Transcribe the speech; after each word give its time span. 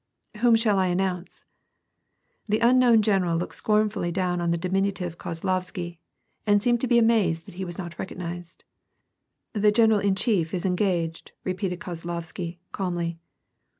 "Whom 0.41 0.55
shall 0.55 0.79
I 0.79 0.87
announce?" 0.87 1.45
The 2.49 2.57
unknown 2.57 3.03
general 3.03 3.37
looked 3.37 3.53
scornfully 3.53 4.11
down 4.11 4.41
on 4.41 4.49
the 4.49 4.57
diminutive 4.57 5.19
Kozlovsky^ 5.19 5.99
and 6.47 6.59
seemed 6.59 6.81
to 6.81 6.87
be 6.87 6.97
amazed 6.97 7.45
that 7.45 7.53
he 7.61 7.65
was 7.65 7.77
not 7.77 7.99
recognized. 7.99 8.63
"The 9.53 9.71
general 9.71 9.99
in 9.99 10.15
chief 10.15 10.55
is 10.55 10.65
engaged," 10.65 11.33
repeated 11.43 11.81
Kozlovsky 11.81 12.57
calmly. 12.71 13.19